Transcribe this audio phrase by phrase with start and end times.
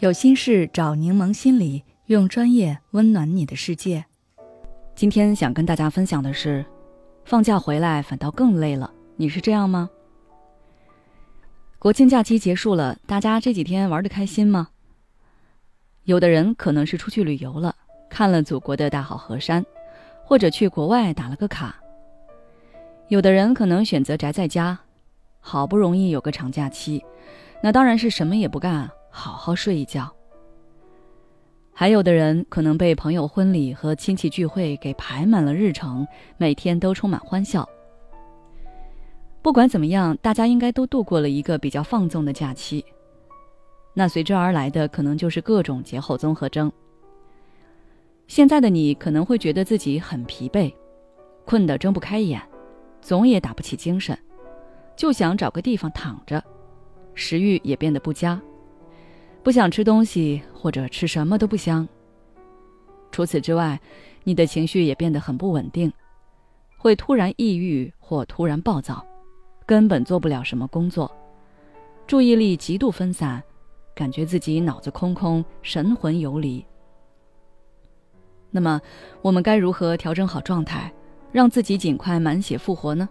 [0.00, 4.02] 有心事找柠檬心理，用专业温暖你的世界。
[4.94, 6.64] 今天想跟大家分享的是，
[7.26, 8.90] 放假回来反倒更累了。
[9.16, 9.90] 你是这样吗？
[11.78, 14.70] 国庆假期结束了，大家这几天玩的开心吗？
[16.04, 17.76] 有的人可能是出去旅游了，
[18.08, 19.62] 看了祖国的大好河山，
[20.24, 21.78] 或者去国外打了个卡。
[23.08, 24.78] 有的人可能选择宅在家，
[25.40, 27.04] 好不容易有个长假期，
[27.62, 28.90] 那当然是什么也不干。
[29.10, 30.10] 好好睡一觉。
[31.72, 36.06] 还有的人可能被朋友婚礼和亲戚聚会给排满了日程，
[36.36, 37.68] 每天都充满欢笑。
[39.42, 42.84] 不管怎么样，大家应该都度过了一个比较放纵的假期。
[43.94, 46.70] 那随之而来的可能就是各种节后综合征。
[48.28, 50.72] 现在的你可能会觉得自己很疲惫，
[51.46, 52.40] 困得睁不开眼，
[53.00, 54.16] 总也打不起精神，
[54.94, 56.44] 就想找个地方躺着，
[57.14, 58.40] 食欲也变得不佳。
[59.42, 61.88] 不想吃东西，或者吃什么都不香。
[63.10, 63.80] 除此之外，
[64.22, 65.90] 你的情绪也变得很不稳定，
[66.76, 69.04] 会突然抑郁或突然暴躁，
[69.64, 71.10] 根本做不了什么工作，
[72.06, 73.42] 注意力极度分散，
[73.94, 76.64] 感觉自己脑子空空，神魂游离。
[78.50, 78.80] 那么，
[79.22, 80.92] 我们该如何调整好状态，
[81.32, 83.08] 让自己尽快满血复活呢？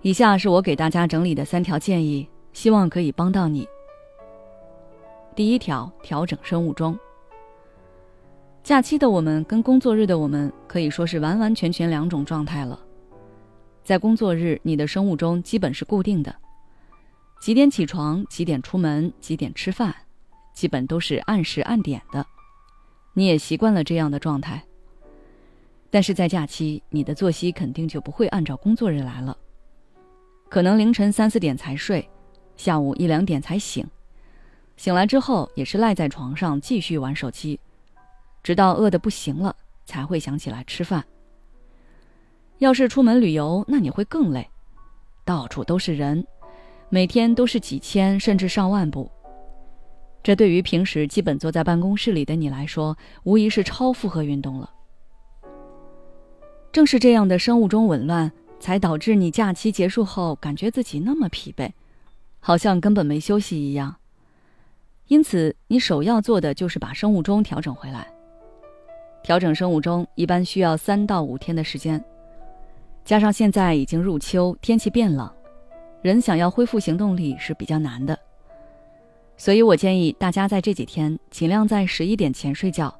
[0.00, 3.68] 以下是我给大家整理的三条建议，希望可以帮到你。
[5.38, 6.98] 第一条，调整生物钟。
[8.64, 12.76] 假期的我们跟工作日的我们可以说是完完全全两种状态了。
[13.84, 16.34] 在工作日，你的生物钟基本是固定的，
[17.40, 19.94] 几点起床，几点出门，几点吃饭，
[20.54, 22.26] 基本都是按时按点的，
[23.12, 24.60] 你也习惯了这样的状态。
[25.88, 29.38] 但是在假期，你的作息肯定就不会按照工作日来了，
[30.48, 32.10] 可能凌晨三四点才睡，
[32.56, 33.88] 下午一两点才醒。
[34.78, 37.58] 醒来之后也是赖在床上继续玩手机，
[38.44, 41.04] 直到饿得不行了才会想起来吃饭。
[42.58, 44.48] 要是出门旅游，那你会更累，
[45.24, 46.24] 到处都是人，
[46.90, 49.10] 每天都是几千甚至上万步。
[50.22, 54.70] 这对于平时基本坐在办公室里的你来说，无疑是超负荷运动了。
[56.70, 58.30] 正是这样的生物钟紊乱，
[58.60, 61.72] 才导致你假期结束后感觉自己那么疲惫，
[62.38, 63.96] 好像根本没休息一样。
[65.08, 68.06] 因此，你首要做的就是把生物钟调整回来。
[69.22, 72.02] 调整生物钟一般需要三到五天的时间，
[73.06, 75.30] 加上现在已经入秋，天气变冷，
[76.02, 78.16] 人想要恢复行动力是比较难的。
[79.38, 82.94] 所以我建议大家在这几天尽量在十一点前睡觉，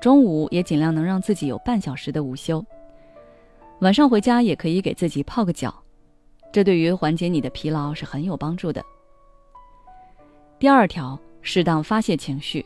[0.00, 2.64] 中午也尽量能让自己有半小时的午休。
[3.80, 5.74] 晚上回家也可以给自己泡个脚，
[6.50, 8.82] 这对于缓解你的疲劳是很有帮助的。
[10.58, 11.20] 第二条。
[11.44, 12.64] 适当发泄情绪。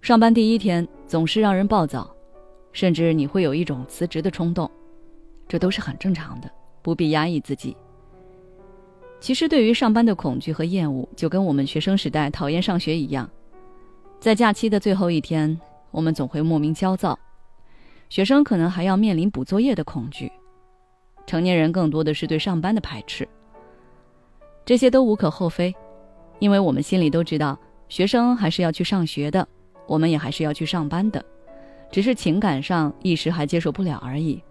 [0.00, 2.10] 上班第一天总是让人暴躁，
[2.72, 4.68] 甚至你会有一种辞职的冲动，
[5.46, 7.76] 这都是很正常的，不必压抑自己。
[9.20, 13.30] 其实，对于上班的恐惧和厌恶，就跟我们学生时代讨厌上学一样，
[14.18, 15.60] 在假期的最后一天，
[15.92, 17.16] 我们总会莫名焦躁。
[18.08, 20.32] 学生可能还要面临补作业的恐惧，
[21.26, 23.28] 成年人更多的是对上班的排斥。
[24.64, 25.74] 这些都无可厚非。
[26.42, 27.56] 因为我们心里都知道，
[27.88, 29.46] 学生还是要去上学的，
[29.86, 31.24] 我们也还是要去上班的，
[31.88, 34.42] 只是情感上一时还接受不了而已。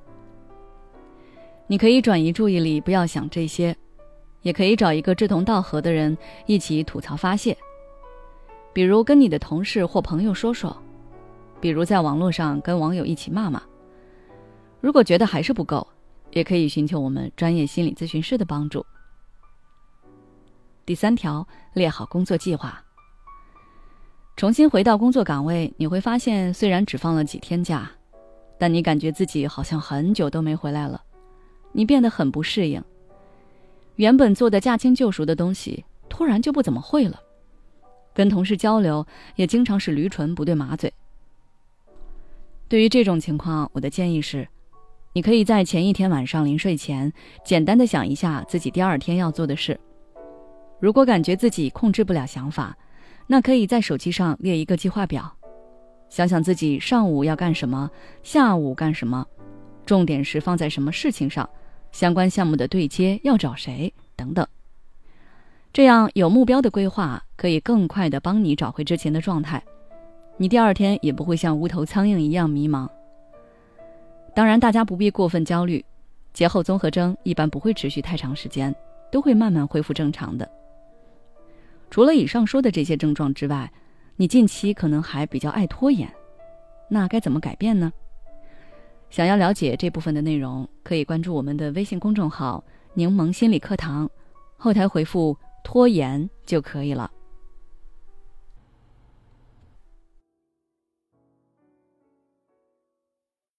[1.67, 3.75] 你可以转移注意力，不要想这些，
[4.41, 7.57] 也可以找一个志同道合的人一起吐槽发泄，
[8.71, 10.73] 比如跟你的同事或朋友说说，
[11.59, 13.61] 比如在网络上跟网友一起骂骂。
[14.79, 15.85] 如果觉得还是不够，
[16.31, 18.85] 也可以寻求我们专业心理咨询师的帮助。
[20.83, 22.83] 第三条，列好工作计划。
[24.35, 27.89] 重新回到工作岗位，你会发现，虽然只放了几天假，
[28.57, 30.99] 但你感觉自己好像很久都没回来了。
[31.71, 32.83] 你变得很不适应，
[33.97, 37.19] 原本做的驾轻就熟的东西，突然就不怎么会了。
[38.13, 40.91] 跟同事交流也经常是驴唇不对马嘴。
[42.67, 44.47] 对于这种情况，我的建议是，
[45.13, 47.13] 你可以在前一天晚上临睡前，
[47.45, 49.79] 简单的想一下自己第二天要做的事。
[50.81, 52.75] 如果感觉自己控制不了想法，
[53.27, 55.31] 那可以在手机上列一个计划表，
[56.09, 57.89] 想想自己上午要干什么，
[58.23, 59.23] 下午干什么，
[59.85, 61.47] 重点是放在什么事情上，
[61.91, 64.45] 相关项目的对接要找谁等等。
[65.71, 69.63] 这样有目标的规划可以更快的帮你找回之前的状态，
[70.35, 72.89] 你第二天也不会像无头苍蝇一样迷茫。
[74.33, 75.85] 当然，大家不必过分焦虑，
[76.33, 78.75] 节后综合征一般不会持续太长时间，
[79.11, 80.49] 都会慢慢恢复正常的。
[81.91, 83.69] 除了以上说的这些症状之外，
[84.15, 86.09] 你近期可能还比较爱拖延，
[86.89, 87.91] 那该怎么改变呢？
[89.09, 92.63] 想要了解这部分的内容，可以关注我们的微信公众号
[92.95, 94.09] “柠檬心理课堂”，
[94.55, 97.11] 后台回复“拖延”就可以了。